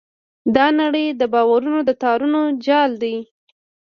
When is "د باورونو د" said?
1.19-1.89